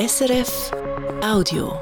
SRF 0.00 0.70
Audio. 1.22 1.74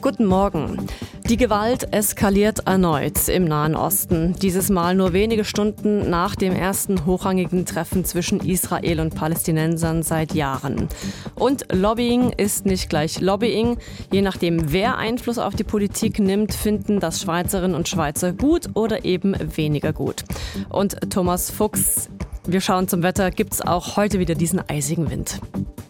Guten 0.00 0.26
Morgen. 0.26 0.88
Die 1.28 1.36
Gewalt 1.36 1.92
eskaliert 1.94 2.66
erneut 2.66 3.28
im 3.28 3.44
Nahen 3.44 3.76
Osten. 3.76 4.34
Dieses 4.42 4.68
Mal 4.68 4.96
nur 4.96 5.12
wenige 5.12 5.44
Stunden 5.44 6.10
nach 6.10 6.34
dem 6.34 6.56
ersten 6.56 7.06
hochrangigen 7.06 7.66
Treffen 7.66 8.04
zwischen 8.04 8.40
Israel 8.40 8.98
und 8.98 9.14
Palästinensern 9.14 10.02
seit 10.02 10.34
Jahren. 10.34 10.88
Und 11.36 11.72
Lobbying 11.72 12.30
ist 12.30 12.66
nicht 12.66 12.88
gleich 12.88 13.20
Lobbying. 13.20 13.78
Je 14.10 14.22
nachdem, 14.22 14.72
wer 14.72 14.98
Einfluss 14.98 15.38
auf 15.38 15.54
die 15.54 15.62
Politik 15.62 16.18
nimmt, 16.18 16.52
finden 16.52 16.98
das 16.98 17.20
Schweizerinnen 17.20 17.76
und 17.76 17.88
Schweizer 17.88 18.32
gut 18.32 18.70
oder 18.74 19.04
eben 19.04 19.36
weniger 19.56 19.92
gut. 19.92 20.24
Und 20.68 21.12
Thomas 21.12 21.52
Fuchs, 21.52 22.08
wir 22.46 22.60
schauen 22.60 22.88
zum 22.88 23.02
Wetter, 23.02 23.30
gibt 23.30 23.54
es 23.54 23.60
auch 23.60 23.96
heute 23.96 24.18
wieder 24.18 24.34
diesen 24.34 24.60
eisigen 24.68 25.10
Wind. 25.10 25.40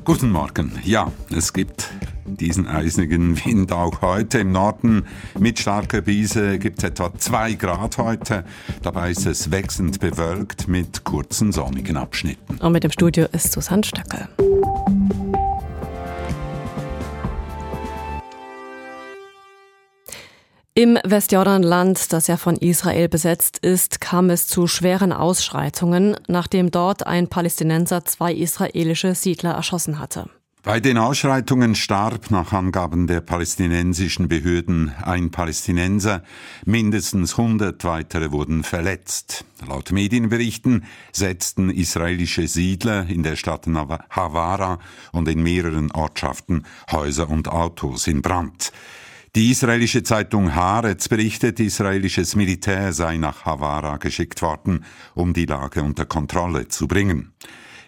Guten 0.04 0.30
Morgen. 0.30 0.72
Ja, 0.84 1.10
es 1.34 1.52
gibt 1.52 1.90
diesen 2.24 2.66
eisigen 2.66 3.36
Wind 3.44 3.72
auch 3.72 4.02
heute. 4.02 4.38
Im 4.38 4.52
Norden 4.52 5.04
mit 5.38 5.58
starker 5.58 6.02
Brise 6.02 6.58
gibt 6.58 6.78
es 6.78 6.84
etwa 6.84 7.12
2 7.12 7.54
Grad 7.54 7.98
heute. 7.98 8.44
Dabei 8.82 9.10
ist 9.10 9.26
es 9.26 9.50
wechselnd 9.50 10.00
bewölkt 10.00 10.68
mit 10.68 11.04
kurzen 11.04 11.52
sonnigen 11.52 11.96
Abschnitten. 11.96 12.58
Und 12.58 12.72
mit 12.72 12.84
dem 12.84 12.90
Studio 12.90 13.26
ist 13.32 13.52
Susanne 13.52 13.84
Stöckel. 13.84 14.28
Im 20.78 20.98
Westjordanland, 21.04 22.12
das 22.12 22.26
ja 22.26 22.36
von 22.36 22.56
Israel 22.56 23.08
besetzt 23.08 23.56
ist, 23.62 24.02
kam 24.02 24.28
es 24.28 24.46
zu 24.46 24.66
schweren 24.66 25.10
Ausschreitungen, 25.10 26.16
nachdem 26.28 26.70
dort 26.70 27.06
ein 27.06 27.28
Palästinenser 27.28 28.04
zwei 28.04 28.34
israelische 28.34 29.14
Siedler 29.14 29.52
erschossen 29.52 29.98
hatte. 29.98 30.28
Bei 30.62 30.78
den 30.78 30.98
Ausschreitungen 30.98 31.76
starb 31.76 32.30
nach 32.30 32.52
Angaben 32.52 33.06
der 33.06 33.22
palästinensischen 33.22 34.28
Behörden 34.28 34.92
ein 35.02 35.30
Palästinenser, 35.30 36.22
mindestens 36.66 37.38
100 37.38 37.82
weitere 37.84 38.30
wurden 38.30 38.62
verletzt. 38.62 39.46
Laut 39.66 39.92
Medienberichten 39.92 40.84
setzten 41.10 41.70
israelische 41.70 42.48
Siedler 42.48 43.06
in 43.08 43.22
der 43.22 43.36
Stadt 43.36 43.66
Havara 44.10 44.78
und 45.12 45.26
in 45.26 45.42
mehreren 45.42 45.90
Ortschaften 45.92 46.64
Häuser 46.92 47.30
und 47.30 47.48
Autos 47.48 48.08
in 48.08 48.20
Brand. 48.20 48.72
Die 49.36 49.50
israelische 49.50 50.02
Zeitung 50.02 50.54
Haaretz 50.54 51.10
berichtet, 51.10 51.60
israelisches 51.60 52.36
Militär 52.36 52.94
sei 52.94 53.18
nach 53.18 53.44
Havara 53.44 53.98
geschickt 53.98 54.40
worden, 54.40 54.82
um 55.14 55.34
die 55.34 55.44
Lage 55.44 55.82
unter 55.82 56.06
Kontrolle 56.06 56.68
zu 56.68 56.88
bringen. 56.88 57.34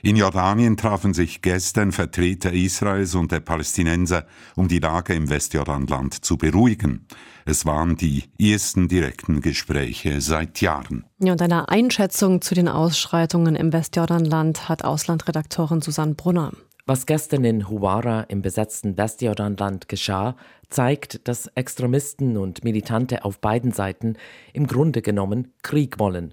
In 0.03 0.17
Jordanien 0.17 0.77
trafen 0.77 1.15
sich 1.15 1.41
gestern 1.41 1.91
Vertreter 1.93 2.53
Israels 2.53 3.15
und 3.15 3.33
der 3.33 3.41
Palästinenser, 3.41 4.27
um 4.57 4.69
die 4.69 4.79
Lage 4.79 5.15
im 5.15 5.31
Westjordanland 5.31 6.23
zu 6.23 6.37
beruhigen. 6.37 7.07
Es 7.47 7.65
waren 7.65 7.97
die 7.97 8.25
ersten 8.39 8.87
direkten 8.87 9.41
Gespräche 9.41 10.21
seit 10.21 10.61
Jahren. 10.61 11.07
Ja, 11.19 11.33
und 11.33 11.41
eine 11.41 11.71
Einschätzung 11.71 12.43
zu 12.43 12.55
den 12.55 12.69
Ausschreitungen 12.69 13.57
im 13.57 13.73
Westjordanland 13.73 14.69
hat 14.69 14.85
Auslandredaktorin 14.85 15.81
Susanne 15.81 16.15
Brunner. 16.15 16.53
Was 16.91 17.05
gestern 17.05 17.45
in 17.45 17.69
Huwara 17.69 18.23
im 18.31 18.41
besetzten 18.41 18.97
Westjordanland 18.97 19.91
geschah, 19.91 20.37
zeigt, 20.71 21.29
dass 21.29 21.49
Extremisten 21.49 22.39
und 22.39 22.65
Militante 22.65 23.27
auf 23.27 23.41
beiden 23.43 23.73
Seiten 23.73 24.17
im 24.55 24.67
Grunde 24.67 25.03
genommen 25.03 25.53
Krieg 25.61 25.99
wollen. 25.99 26.33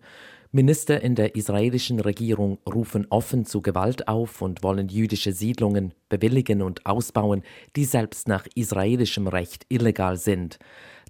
Minister 0.53 1.01
in 1.01 1.15
der 1.15 1.35
israelischen 1.35 1.99
Regierung 1.99 2.59
rufen 2.65 3.05
offen 3.09 3.43
zu 3.43 3.61
Gewalt 3.61 4.07
auf 4.07 4.41
und 4.41 4.63
wollen 4.63 4.87
jüdische 4.87 5.33
Siedlungen 5.33 5.93
bewilligen 6.07 6.61
und 6.61 6.85
ausbauen, 6.85 7.41
die 7.75 7.83
selbst 7.83 8.29
nach 8.29 8.47
israelischem 8.55 9.27
Recht 9.27 9.65
illegal 9.67 10.15
sind. 10.15 10.57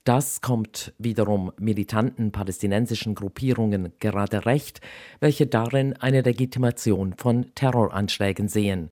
Das 0.06 0.42
kommt 0.42 0.92
wiederum 0.98 1.52
militanten 1.60 2.32
palästinensischen 2.32 3.14
Gruppierungen 3.14 3.94
gerade 4.00 4.48
recht, 4.48 4.82
welche 5.20 5.46
darin 5.46 5.94
eine 5.94 6.22
Legitimation 6.22 7.14
von 7.16 7.54
Terroranschlägen 7.54 8.48
sehen. 8.48 8.90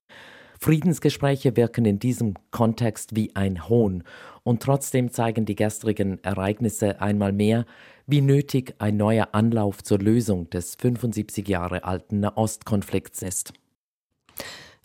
Friedensgespräche 0.64 1.58
wirken 1.58 1.84
in 1.84 1.98
diesem 1.98 2.36
Kontext 2.50 3.14
wie 3.14 3.36
ein 3.36 3.68
Hohn, 3.68 4.02
und 4.44 4.62
trotzdem 4.62 5.12
zeigen 5.12 5.44
die 5.44 5.56
gestrigen 5.56 6.24
Ereignisse 6.24 7.02
einmal 7.02 7.32
mehr, 7.32 7.66
wie 8.06 8.22
nötig 8.22 8.74
ein 8.78 8.96
neuer 8.96 9.28
Anlauf 9.32 9.82
zur 9.82 9.98
Lösung 9.98 10.48
des 10.48 10.76
75 10.76 11.46
Jahre 11.46 11.84
alten 11.84 12.20
Nahostkonflikts 12.20 13.20
ist. 13.20 13.52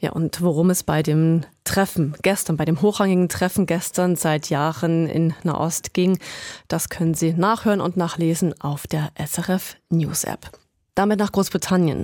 Ja, 0.02 0.12
und 0.12 0.42
worum 0.42 0.70
es 0.70 0.84
bei 0.84 1.02
dem 1.02 1.46
Treffen 1.64 2.14
gestern, 2.24 2.58
bei 2.58 2.66
dem 2.66 2.82
hochrangigen 2.82 3.30
Treffen 3.30 3.66
gestern 3.66 4.18
seit 4.18 4.50
Jahren 4.50 5.08
in 5.08 5.34
Nahost 5.44 5.94
ging, 5.94 6.20
das 6.68 6.90
können 6.90 7.14
Sie 7.14 7.32
nachhören 7.32 7.80
und 7.80 7.96
nachlesen 7.96 8.54
auf 8.62 8.86
der 8.86 9.14
SRF 9.18 9.78
News 9.90 10.26
App. 10.26 10.52
Damit 10.94 11.20
nach 11.20 11.32
Großbritannien. 11.32 12.04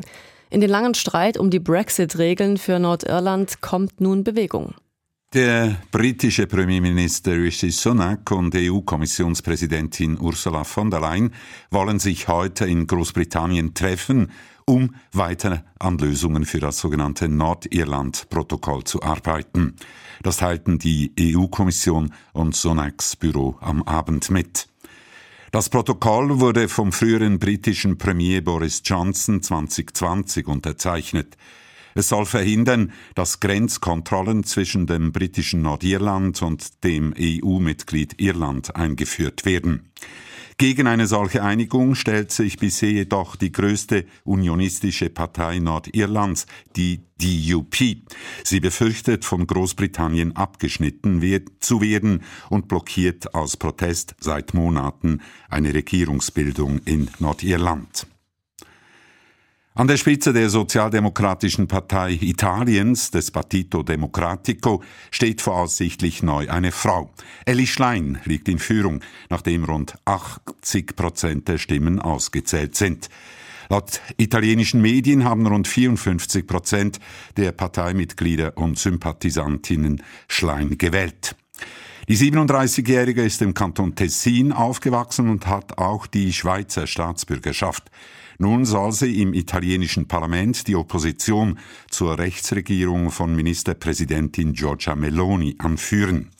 In 0.56 0.62
den 0.62 0.70
langen 0.70 0.94
Streit 0.94 1.38
um 1.38 1.50
die 1.50 1.60
Brexit-Regeln 1.60 2.56
für 2.56 2.80
Nordirland 2.80 3.60
kommt 3.60 4.00
nun 4.00 4.24
Bewegung. 4.24 4.74
Der 5.34 5.76
britische 5.92 6.48
Premierminister 6.48 7.34
Rishi 7.34 7.72
Sunak 7.72 8.32
und 8.32 8.56
EU-Kommissionspräsidentin 8.56 10.18
Ursula 10.18 10.64
von 10.64 10.90
der 10.90 11.02
Leyen 11.02 11.34
wollen 11.72 12.00
sich 12.00 12.30
heute 12.30 12.66
in 12.68 12.88
Großbritannien 12.88 13.74
treffen, 13.74 14.32
um 14.66 14.96
weiter 15.12 15.66
an 15.78 15.98
Lösungen 15.98 16.46
für 16.46 16.62
das 16.62 16.80
sogenannte 16.80 17.28
Nordirland-Protokoll 17.28 18.86
zu 18.86 19.04
arbeiten. 19.04 19.76
Das 20.24 20.38
teilten 20.38 20.80
die 20.80 21.12
EU-Kommission 21.20 22.14
und 22.32 22.56
Sunaks 22.56 23.18
Büro 23.18 23.58
am 23.60 23.84
Abend 23.84 24.30
mit. 24.30 24.70
Das 25.52 25.70
Protokoll 25.70 26.40
wurde 26.40 26.68
vom 26.68 26.92
früheren 26.92 27.40
britischen 27.40 27.98
Premier 27.98 28.42
Boris 28.42 28.82
Johnson 28.84 29.42
2020 29.42 30.48
unterzeichnet. 30.48 31.38
Es 31.98 32.10
soll 32.10 32.26
verhindern, 32.26 32.92
dass 33.16 33.40
Grenzkontrollen 33.40 34.44
zwischen 34.44 34.86
dem 34.86 35.14
britischen 35.14 35.62
Nordirland 35.62 36.42
und 36.42 36.84
dem 36.84 37.14
EU-Mitglied 37.18 38.22
Irland 38.22 38.76
eingeführt 38.76 39.46
werden. 39.46 39.92
Gegen 40.58 40.88
eine 40.88 41.08
solche 41.08 41.42
Einigung 41.44 41.96
stellt 41.96 42.32
sich 42.32 42.58
bisher 42.58 42.92
jedoch 42.92 43.38
die 43.38 43.52
größte 43.52 44.06
unionistische 44.26 45.10
Partei 45.10 45.60
Nordirlands, 45.60 46.48
die 46.76 47.02
DUP. 47.18 47.76
Sie 48.44 48.60
befürchtet, 48.60 49.24
von 49.24 49.48
Großbritannien 49.48 50.36
abgeschnitten 50.36 51.22
zu 51.60 51.82
werden 51.82 52.24
und 52.50 52.68
blockiert 52.68 53.34
aus 53.34 53.56
Protest 53.56 54.16
seit 54.20 54.54
Monaten 54.54 55.22
eine 55.50 55.74
Regierungsbildung 55.74 56.80
in 56.86 57.10
Nordirland. 57.20 58.08
An 59.78 59.88
der 59.88 59.98
Spitze 59.98 60.32
der 60.32 60.50
Sozialdemokratischen 60.50 61.68
Partei 61.68 62.14
Italiens, 62.22 63.12
des 63.12 63.30
Partito 63.30 63.84
Democratico, 63.84 64.82
steht 65.12 65.42
voraussichtlich 65.42 66.24
neu 66.24 66.48
eine 66.50 66.72
Frau. 66.72 67.12
Elli 67.44 67.68
Schlein 67.68 68.18
liegt 68.24 68.48
in 68.48 68.58
Führung, 68.58 69.02
nachdem 69.30 69.66
rund 69.66 69.96
80 70.06 70.96
Prozent 70.96 71.50
der 71.50 71.58
Stimmen 71.58 72.00
ausgezählt 72.00 72.78
sind. 72.78 73.10
Laut 73.68 74.00
italienischen 74.16 74.82
Medien 74.82 75.26
haben 75.26 75.46
rund 75.46 75.68
54 75.68 76.48
Prozent 76.48 77.02
der 77.36 77.52
Parteimitglieder 77.52 78.58
und 78.58 78.80
Sympathisantinnen 78.80 80.02
Schlein 80.30 80.78
gewählt. 80.78 81.36
Die 82.08 82.16
37-Jährige 82.16 83.26
ist 83.26 83.42
im 83.42 83.54
Kanton 83.54 83.94
Tessin 83.94 84.54
aufgewachsen 84.54 85.28
und 85.28 85.48
hat 85.48 85.80
auch 85.80 86.08
die 86.08 86.32
Schweizer 86.32 86.88
Staatsbürgerschaft. 86.88 87.92
Nun 88.38 88.66
soll 88.66 88.92
sie 88.92 89.22
im 89.22 89.34
italienischen 89.34 90.08
Parlament 90.08 90.68
die 90.68 90.76
Opposition 90.76 91.60
zur 91.90 92.18
Rechtsregierung 92.18 93.12
von 93.12 93.36
Ministerpräsidentin 93.36 94.54
Giorgia 94.54 94.96
Meloni 94.96 95.56
anführen. 95.60 96.32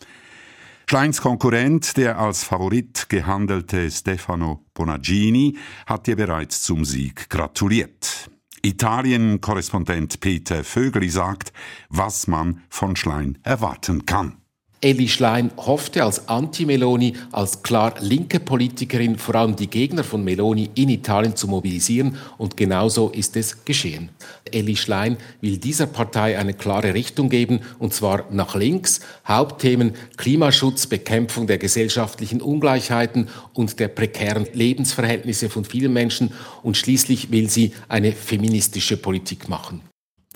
Schleins 0.88 1.20
Konkurrent, 1.20 1.98
der 1.98 2.20
als 2.20 2.44
Favorit 2.44 3.10
gehandelte 3.10 3.90
Stefano 3.90 4.66
Bonaggini, 4.74 5.58
hat 5.88 6.08
ihr 6.08 6.16
bereits 6.16 6.62
zum 6.62 6.86
Sieg 6.86 7.28
gratuliert. 7.30 8.30
Italien-Korrespondent 8.62 10.20
Peter 10.20 10.64
Vögeli 10.64 11.10
sagt, 11.10 11.54
was 11.90 12.28
man 12.28 12.62
von 12.70 12.96
Schlein 12.96 13.38
erwarten 13.44 14.06
kann. 14.06 14.38
Elli 14.82 15.08
Schlein 15.08 15.52
hoffte 15.58 16.04
als 16.04 16.28
Anti-Meloni, 16.28 17.14
als 17.32 17.64
klar 17.64 17.96
linke 18.02 18.40
Politikerin 18.40 19.18
vor 19.18 19.36
allem 19.36 19.56
die 19.56 19.70
Gegner 19.70 20.04
von 20.04 20.24
Meloni 20.24 20.70
in 20.76 20.90
Italien 20.90 21.36
zu 21.36 21.48
mobilisieren 21.48 22.18
und 22.38 22.58
genauso 22.58 23.10
ist 23.10 23.36
es 23.36 23.66
geschehen. 23.66 24.10
Elli 24.52 24.76
Schlein 24.76 25.18
will 25.42 25.58
dieser 25.58 25.88
Partei 25.88 26.38
eine 26.38 26.54
klare 26.54 26.94
Richtung 26.94 27.30
geben 27.30 27.62
und 27.80 27.94
zwar 27.94 28.26
nach 28.32 28.56
links. 28.56 29.00
Hauptthemen 29.28 29.94
Klimaschutz, 30.18 30.88
Bekämpfung 30.88 31.48
der 31.48 31.58
gesellschaftlichen 31.58 32.42
Ungleichheiten 32.42 33.30
und 33.54 33.80
der 33.80 33.88
prekären 33.88 34.46
Lebensverhältnisse 34.54 35.50
von 35.50 35.66
vielen 35.66 35.94
Menschen 35.94 36.32
und 36.62 36.78
schließlich 36.78 37.32
will 37.32 37.50
sie 37.50 37.72
eine 37.88 38.12
feministische 38.12 38.98
Politik 38.98 39.50
machen. 39.50 39.82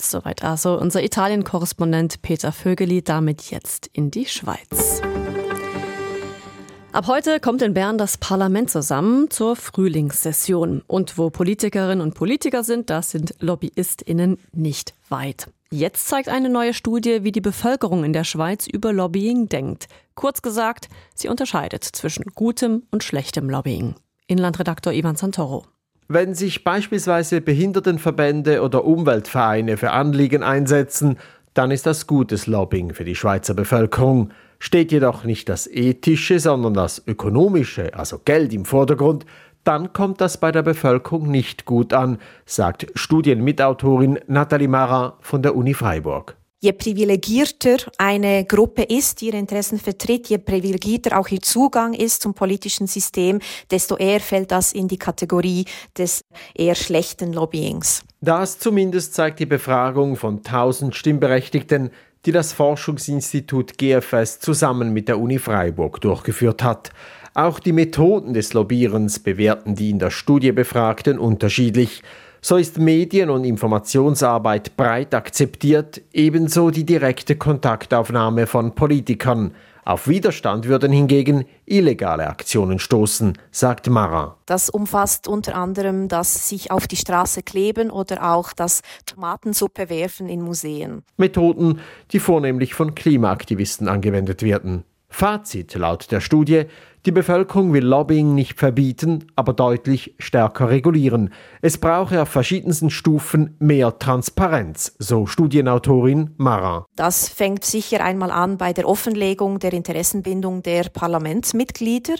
Soweit 0.00 0.42
also 0.42 0.78
unser 0.78 1.02
Italien-Korrespondent 1.02 2.22
Peter 2.22 2.52
Vögeli, 2.52 3.02
damit 3.02 3.50
jetzt 3.50 3.88
in 3.92 4.10
die 4.10 4.26
Schweiz. 4.26 5.02
Ab 6.92 7.06
heute 7.06 7.38
kommt 7.38 7.62
in 7.62 7.72
Bern 7.72 7.98
das 7.98 8.18
Parlament 8.18 8.68
zusammen 8.68 9.30
zur 9.30 9.54
Frühlingssession. 9.54 10.82
Und 10.88 11.18
wo 11.18 11.30
Politikerinnen 11.30 12.00
und 12.00 12.14
Politiker 12.14 12.64
sind, 12.64 12.90
da 12.90 13.02
sind 13.02 13.34
LobbyistInnen 13.38 14.38
nicht 14.52 14.94
weit. 15.08 15.48
Jetzt 15.70 16.08
zeigt 16.08 16.28
eine 16.28 16.48
neue 16.48 16.74
Studie, 16.74 17.22
wie 17.22 17.30
die 17.30 17.40
Bevölkerung 17.40 18.02
in 18.02 18.12
der 18.12 18.24
Schweiz 18.24 18.66
über 18.66 18.92
Lobbying 18.92 19.48
denkt. 19.48 19.86
Kurz 20.16 20.42
gesagt, 20.42 20.88
sie 21.14 21.28
unterscheidet 21.28 21.84
zwischen 21.84 22.24
gutem 22.34 22.82
und 22.90 23.04
schlechtem 23.04 23.48
Lobbying. 23.48 23.94
Inlandredaktor 24.26 24.92
Ivan 24.92 25.14
Santoro. 25.14 25.66
Wenn 26.12 26.34
sich 26.34 26.64
beispielsweise 26.64 27.40
Behindertenverbände 27.40 28.62
oder 28.62 28.84
Umweltvereine 28.84 29.76
für 29.76 29.92
Anliegen 29.92 30.42
einsetzen, 30.42 31.18
dann 31.54 31.70
ist 31.70 31.86
das 31.86 32.08
gutes 32.08 32.48
Lobbying 32.48 32.94
für 32.94 33.04
die 33.04 33.14
Schweizer 33.14 33.54
Bevölkerung. 33.54 34.30
Steht 34.58 34.90
jedoch 34.90 35.22
nicht 35.22 35.48
das 35.48 35.68
Ethische, 35.68 36.40
sondern 36.40 36.74
das 36.74 37.00
Ökonomische, 37.06 37.94
also 37.94 38.18
Geld 38.24 38.52
im 38.52 38.64
Vordergrund, 38.64 39.24
dann 39.62 39.92
kommt 39.92 40.20
das 40.20 40.40
bei 40.40 40.50
der 40.50 40.62
Bevölkerung 40.62 41.30
nicht 41.30 41.64
gut 41.64 41.92
an, 41.92 42.18
sagt 42.44 42.88
Studienmitautorin 42.96 44.18
Nathalie 44.26 44.66
Mara 44.66 45.16
von 45.20 45.42
der 45.42 45.54
Uni 45.54 45.74
Freiburg. 45.74 46.34
Je 46.62 46.72
privilegierter 46.72 47.78
eine 47.96 48.44
Gruppe 48.44 48.82
ist, 48.82 49.22
die 49.22 49.28
ihre 49.28 49.38
Interessen 49.38 49.78
vertritt, 49.78 50.28
je 50.28 50.36
privilegierter 50.36 51.18
auch 51.18 51.28
ihr 51.28 51.40
Zugang 51.40 51.94
ist 51.94 52.20
zum 52.20 52.34
politischen 52.34 52.86
System, 52.86 53.38
desto 53.70 53.96
eher 53.96 54.20
fällt 54.20 54.50
das 54.50 54.74
in 54.74 54.86
die 54.86 54.98
Kategorie 54.98 55.64
des 55.96 56.22
eher 56.54 56.74
schlechten 56.74 57.32
Lobbyings. 57.32 58.02
Das 58.20 58.58
zumindest 58.58 59.14
zeigt 59.14 59.40
die 59.40 59.46
Befragung 59.46 60.16
von 60.16 60.44
1000 60.44 60.94
Stimmberechtigten, 60.94 61.88
die 62.26 62.32
das 62.32 62.52
Forschungsinstitut 62.52 63.78
GFS 63.78 64.40
zusammen 64.40 64.92
mit 64.92 65.08
der 65.08 65.18
Uni 65.18 65.38
Freiburg 65.38 66.02
durchgeführt 66.02 66.62
hat. 66.62 66.90
Auch 67.34 67.60
die 67.60 67.72
Methoden 67.72 68.34
des 68.34 68.54
Lobbierens 68.54 69.20
bewerten 69.20 69.76
die 69.76 69.90
in 69.90 70.00
der 70.00 70.10
Studie 70.10 70.50
Befragten 70.50 71.18
unterschiedlich. 71.18 72.02
So 72.42 72.56
ist 72.56 72.78
Medien- 72.78 73.30
und 73.30 73.44
Informationsarbeit 73.44 74.76
breit 74.76 75.14
akzeptiert, 75.14 76.00
ebenso 76.12 76.70
die 76.70 76.84
direkte 76.84 77.36
Kontaktaufnahme 77.36 78.46
von 78.46 78.74
Politikern. 78.74 79.52
Auf 79.84 80.08
Widerstand 80.08 80.66
würden 80.66 80.92
hingegen 80.92 81.44
illegale 81.66 82.26
Aktionen 82.28 82.78
stoßen, 82.78 83.38
sagt 83.50 83.88
Mara. 83.88 84.36
Das 84.46 84.68
umfasst 84.68 85.26
unter 85.28 85.54
anderem 85.54 86.08
das 86.08 86.48
sich 86.48 86.70
auf 86.70 86.86
die 86.86 86.96
Straße 86.96 87.42
kleben 87.42 87.90
oder 87.90 88.32
auch 88.34 88.52
das 88.52 88.82
Tomatensuppe 89.06 89.88
werfen 89.88 90.28
in 90.28 90.42
Museen. 90.42 91.02
Methoden, 91.16 91.80
die 92.12 92.18
vornehmlich 92.18 92.74
von 92.74 92.94
Klimaaktivisten 92.94 93.88
angewendet 93.88 94.42
werden. 94.42 94.84
Fazit 95.10 95.74
laut 95.74 96.10
der 96.10 96.20
Studie, 96.20 96.66
die 97.06 97.12
Bevölkerung 97.12 97.72
will 97.72 97.84
Lobbying 97.84 98.34
nicht 98.34 98.58
verbieten, 98.58 99.26
aber 99.34 99.54
deutlich 99.54 100.14
stärker 100.18 100.68
regulieren. 100.68 101.32
Es 101.62 101.78
brauche 101.78 102.20
auf 102.20 102.28
verschiedensten 102.28 102.90
Stufen 102.90 103.56
mehr 103.58 103.98
Transparenz, 103.98 104.94
so 104.98 105.24
Studienautorin 105.24 106.34
Mara. 106.36 106.84
Das 106.96 107.30
fängt 107.30 107.64
sicher 107.64 108.04
einmal 108.04 108.30
an 108.30 108.58
bei 108.58 108.74
der 108.74 108.86
Offenlegung 108.86 109.58
der 109.60 109.72
Interessenbindung 109.72 110.62
der 110.62 110.90
Parlamentsmitglieder, 110.90 112.16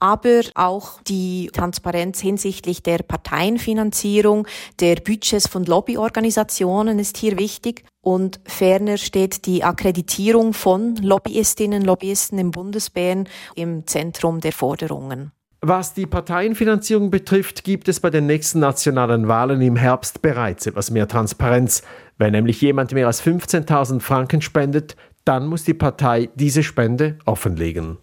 aber 0.00 0.40
auch 0.54 1.02
die 1.02 1.50
Transparenz 1.52 2.18
hinsichtlich 2.20 2.82
der 2.82 2.98
Parteienfinanzierung, 2.98 4.46
der 4.80 4.96
Budgets 4.96 5.46
von 5.46 5.66
Lobbyorganisationen 5.66 6.98
ist 6.98 7.18
hier 7.18 7.38
wichtig. 7.38 7.84
Und 8.02 8.40
ferner 8.44 8.98
steht 8.98 9.46
die 9.46 9.62
Akkreditierung 9.62 10.52
von 10.52 10.96
Lobbyistinnen 10.96 11.82
und 11.82 11.86
Lobbyisten 11.86 12.36
im 12.38 12.50
Bundesbären 12.50 13.28
im 13.54 13.86
Zentrum 13.86 14.40
der 14.40 14.52
Forderungen. 14.52 15.30
Was 15.64 15.94
die 15.94 16.06
Parteienfinanzierung 16.06 17.10
betrifft, 17.10 17.62
gibt 17.62 17.86
es 17.86 18.00
bei 18.00 18.10
den 18.10 18.26
nächsten 18.26 18.58
nationalen 18.58 19.28
Wahlen 19.28 19.62
im 19.62 19.76
Herbst 19.76 20.20
bereits 20.20 20.66
etwas 20.66 20.90
mehr 20.90 21.06
Transparenz. 21.06 21.84
Wenn 22.18 22.32
nämlich 22.32 22.60
jemand 22.60 22.92
mehr 22.92 23.06
als 23.06 23.22
15.000 23.22 24.00
Franken 24.00 24.42
spendet, 24.42 24.96
dann 25.24 25.46
muss 25.46 25.62
die 25.62 25.74
Partei 25.74 26.30
diese 26.34 26.64
Spende 26.64 27.16
offenlegen. 27.26 27.98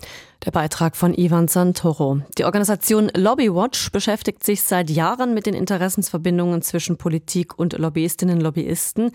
Der 0.46 0.52
Beitrag 0.52 0.96
von 0.96 1.14
Ivan 1.14 1.50
Santoro. 1.50 2.22
Die 2.38 2.46
Organisation 2.46 3.12
Lobbywatch 3.14 3.92
beschäftigt 3.92 4.42
sich 4.42 4.64
seit 4.64 4.90
Jahren 4.90 5.34
mit 5.34 5.46
den 5.46 5.54
Interessensverbindungen 5.54 6.62
zwischen 6.62 6.96
Politik 6.96 7.60
und 7.60 7.78
Lobbyistinnen 7.78 8.38
und 8.38 8.44
Lobbyisten. 8.44 9.12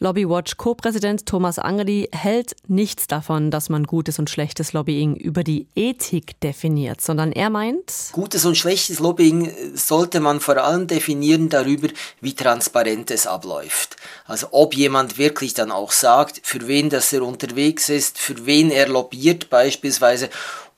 Lobbywatch 0.00 0.58
Co-Präsident 0.58 1.24
Thomas 1.24 1.58
Angeli 1.58 2.10
hält 2.12 2.56
nichts 2.68 3.06
davon, 3.06 3.50
dass 3.50 3.70
man 3.70 3.84
gutes 3.84 4.18
und 4.18 4.28
schlechtes 4.28 4.74
Lobbying 4.74 5.16
über 5.16 5.44
die 5.44 5.66
Ethik 5.74 6.38
definiert, 6.40 7.00
sondern 7.00 7.32
er 7.32 7.48
meint, 7.48 8.10
gutes 8.12 8.44
und 8.44 8.58
schlechtes 8.58 8.98
Lobbying 8.98 9.50
sollte 9.74 10.20
man 10.20 10.40
vor 10.40 10.58
allem 10.58 10.86
definieren 10.86 11.48
darüber, 11.48 11.88
wie 12.20 12.34
transparent 12.34 13.10
es 13.10 13.26
abläuft. 13.26 13.96
Also 14.26 14.48
ob 14.50 14.74
jemand 14.74 15.16
wirklich 15.16 15.54
dann 15.54 15.72
auch 15.72 15.92
sagt, 15.92 16.42
für 16.42 16.68
wen 16.68 16.90
das 16.90 17.14
er 17.14 17.22
unterwegs 17.22 17.88
ist, 17.88 18.18
für 18.18 18.44
wen 18.44 18.70
er 18.70 18.88
lobbyiert 18.88 19.48
beispielsweise 19.48 20.28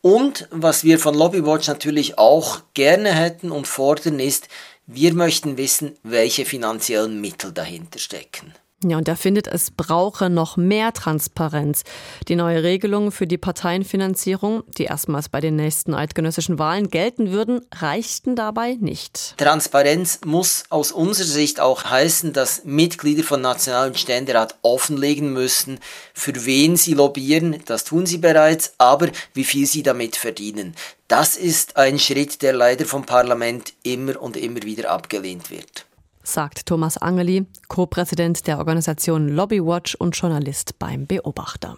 und 0.08 0.48
was 0.50 0.84
wir 0.84 0.98
von 0.98 1.14
Lobbywatch 1.14 1.68
natürlich 1.68 2.16
auch 2.16 2.62
gerne 2.72 3.12
hätten 3.12 3.50
und 3.50 3.66
fordern 3.66 4.20
ist, 4.20 4.48
wir 4.86 5.12
möchten 5.12 5.58
wissen, 5.58 5.98
welche 6.02 6.46
finanziellen 6.46 7.20
Mittel 7.20 7.52
dahinter 7.52 7.98
stecken. 7.98 8.54
Ja, 8.84 8.96
und 8.96 9.08
er 9.08 9.16
findet, 9.16 9.48
es 9.48 9.72
brauche 9.72 10.30
noch 10.30 10.56
mehr 10.56 10.92
Transparenz. 10.92 11.82
Die 12.28 12.36
neue 12.36 12.62
Regelung 12.62 13.10
für 13.10 13.26
die 13.26 13.36
Parteienfinanzierung, 13.36 14.62
die 14.78 14.84
erstmals 14.84 15.28
bei 15.28 15.40
den 15.40 15.56
nächsten 15.56 15.94
eidgenössischen 15.94 16.60
Wahlen 16.60 16.88
gelten 16.88 17.32
würden, 17.32 17.60
reichten 17.74 18.36
dabei 18.36 18.76
nicht. 18.78 19.34
Transparenz 19.36 20.20
muss 20.24 20.62
aus 20.68 20.92
unserer 20.92 21.26
Sicht 21.26 21.58
auch 21.58 21.82
heißen, 21.82 22.32
dass 22.32 22.64
Mitglieder 22.64 23.24
von 23.24 23.40
nationalen 23.40 23.96
Ständerat 23.96 24.56
offenlegen 24.62 25.32
müssen, 25.32 25.80
für 26.14 26.46
wen 26.46 26.76
sie 26.76 26.94
lobbyieren, 26.94 27.60
das 27.66 27.82
tun 27.82 28.06
sie 28.06 28.18
bereits, 28.18 28.74
aber 28.78 29.08
wie 29.34 29.44
viel 29.44 29.66
sie 29.66 29.82
damit 29.82 30.14
verdienen. 30.14 30.76
Das 31.08 31.36
ist 31.36 31.76
ein 31.76 31.98
Schritt, 31.98 32.42
der 32.42 32.52
leider 32.52 32.84
vom 32.84 33.04
Parlament 33.04 33.72
immer 33.82 34.22
und 34.22 34.36
immer 34.36 34.62
wieder 34.62 34.90
abgelehnt 34.90 35.50
wird 35.50 35.87
sagt 36.32 36.66
Thomas 36.66 36.98
Angeli, 36.98 37.46
Co-Präsident 37.68 38.46
der 38.46 38.58
Organisation 38.58 39.28
Lobbywatch 39.28 39.94
und 39.96 40.16
Journalist 40.16 40.78
beim 40.78 41.06
Beobachter. 41.06 41.76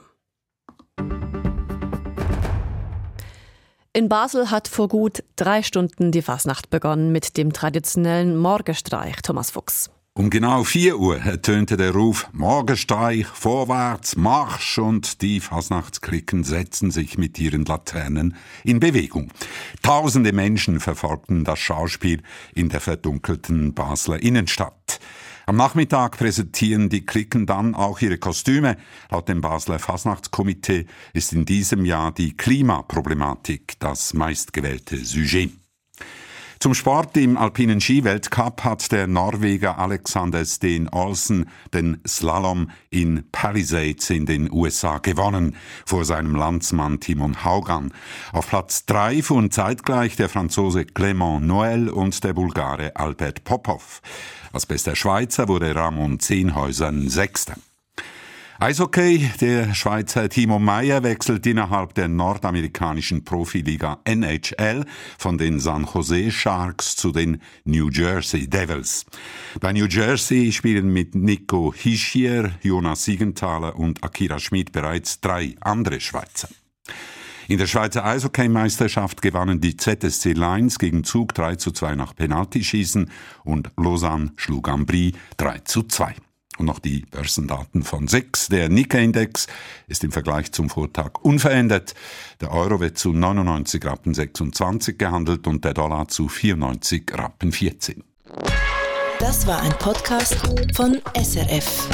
In 3.93 4.09
Basel 4.09 4.51
hat 4.51 4.69
vor 4.69 4.89
gut 4.89 5.25
drei 5.37 5.63
Stunden 5.63 6.13
die 6.13 6.23
Fasnacht 6.23 6.71
begonnen 6.71 7.11
mit 7.11 7.37
dem 7.37 7.53
traditionellen 7.53 8.37
Morgenstreich 8.37 9.17
Thomas 9.23 9.51
Fuchs. 9.51 9.91
Um 10.21 10.29
genau 10.29 10.65
4 10.65 10.99
Uhr 10.99 11.17
ertönte 11.17 11.79
der 11.79 11.93
Ruf 11.93 12.29
Morgenstreich, 12.35 13.27
vorwärts, 13.27 14.17
Marsch 14.17 14.77
und 14.77 15.23
die 15.23 15.41
Fasnachtsklicken 15.41 16.45
setzten 16.45 16.91
sich 16.91 17.17
mit 17.17 17.39
ihren 17.39 17.65
Laternen 17.65 18.37
in 18.63 18.81
Bewegung. 18.81 19.33
Tausende 19.81 20.35
Menschen 20.35 20.79
verfolgten 20.79 21.45
das 21.45 21.59
Schauspiel 21.59 22.21
in 22.55 22.69
der 22.69 22.81
verdunkelten 22.81 23.73
Basler 23.73 24.23
Innenstadt. 24.23 25.01
Am 25.47 25.57
Nachmittag 25.57 26.19
präsentieren 26.19 26.91
die 26.91 27.07
Klicken 27.07 27.47
dann 27.47 27.75
auch 27.75 28.03
ihre 28.03 28.19
Kostüme. 28.19 28.77
Laut 29.11 29.27
dem 29.27 29.41
Basler 29.41 29.79
Fasnachtskomitee 29.79 30.85
ist 31.15 31.33
in 31.33 31.47
diesem 31.47 31.87
Jahr 31.87 32.13
die 32.13 32.37
Klimaproblematik 32.37 33.77
das 33.79 34.13
meistgewählte 34.13 35.03
Sujet. 35.03 35.60
Zum 36.63 36.75
Sport 36.75 37.17
im 37.17 37.39
alpinen 37.39 37.81
Skiweltcup 37.81 38.65
hat 38.65 38.93
der 38.93 39.07
Norweger 39.07 39.79
Alexander 39.79 40.45
Steen 40.45 40.91
Olsen 40.91 41.49
den 41.73 42.03
Slalom 42.07 42.71
in 42.91 43.25
Palisades 43.33 44.11
in 44.11 44.27
den 44.27 44.53
USA 44.53 44.99
gewonnen, 44.99 45.57
vor 45.87 46.05
seinem 46.05 46.35
Landsmann 46.35 47.01
Timon 47.01 47.47
Haugan. 47.47 47.95
Auf 48.35 48.51
Platz 48.51 48.85
drei 48.85 49.23
fuhren 49.23 49.51
zeitgleich 49.51 50.17
der 50.17 50.29
Franzose 50.29 50.81
Clément 50.81 51.41
Noël 51.41 51.89
und 51.89 52.23
der 52.25 52.35
Bulgare 52.35 52.95
Albert 52.95 53.43
Popov. 53.45 54.03
Als 54.53 54.67
bester 54.67 54.95
Schweizer 54.95 55.49
wurde 55.49 55.75
Ramon 55.75 56.21
Zehnhäusern 56.21 57.09
Sechster. 57.09 57.55
Eishockey, 58.63 59.31
der 59.41 59.73
Schweizer 59.73 60.29
Timo 60.29 60.59
Meyer 60.59 61.03
wechselt 61.03 61.47
innerhalb 61.47 61.95
der 61.95 62.09
nordamerikanischen 62.09 63.25
Profiliga 63.25 64.01
NHL 64.05 64.85
von 65.17 65.39
den 65.39 65.59
San 65.59 65.89
Jose 65.91 66.31
Sharks 66.31 66.95
zu 66.95 67.11
den 67.11 67.41
New 67.65 67.89
Jersey 67.89 68.51
Devils. 68.51 69.07
Bei 69.61 69.73
New 69.73 69.87
Jersey 69.87 70.53
spielen 70.53 70.93
mit 70.93 71.15
Nico 71.15 71.73
Hischier, 71.75 72.51
Jonas 72.61 73.07
Siegenthaler 73.07 73.77
und 73.77 74.05
Akira 74.05 74.39
Schmidt 74.39 74.73
bereits 74.73 75.23
drei 75.23 75.55
andere 75.63 75.99
Schweizer. 75.99 76.51
In 77.49 77.57
der 77.57 77.67
Schweizer 77.67 78.05
Eishockeymeisterschaft 78.05 79.23
gewannen 79.23 79.63
die 79.63 79.79
ZSC 79.79 80.35
Lions 80.35 80.79
gegen 80.79 81.03
Zug 81.03 81.33
3 81.33 81.57
zu 81.57 81.71
2 81.71 81.95
nach 81.95 82.15
Penaltyschießen 82.15 83.11
und 83.43 83.71
Lausanne 83.79 84.35
schlug 84.37 84.69
Ambry 84.69 85.15
3 85.39 85.61
zu 85.61 85.85
2. 85.85 86.15
Und 86.61 86.67
noch 86.67 86.79
die 86.79 87.07
Börsendaten 87.11 87.83
von 87.83 88.07
SEX. 88.07 88.49
Der 88.49 88.69
Nikkei-Index 88.69 89.47
ist 89.89 90.05
im 90.05 90.13
Vergleich 90.13 90.53
zum 90.53 90.69
Vortag 90.69 91.13
unverändert. 91.23 91.95
Der 92.43 92.53
Euro 92.53 92.81
wird 92.81 92.99
zu 92.99 93.15
99 93.15 93.83
Rappen 93.83 94.13
26 94.13 94.99
gehandelt 94.99 95.47
und 95.47 95.65
der 95.65 95.73
Dollar 95.73 96.09
zu 96.09 96.29
94 96.29 97.13
Rappen 97.15 97.53
14. 97.53 98.05
Das 99.19 99.47
war 99.47 99.63
ein 99.63 99.73
Podcast 99.79 100.37
von 100.75 101.01
SRF. 101.17 101.89